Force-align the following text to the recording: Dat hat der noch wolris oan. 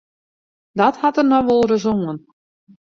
Dat 0.79 0.95
hat 1.01 1.15
der 1.17 1.25
noch 1.31 1.47
wolris 1.49 1.85
oan. 1.93 2.17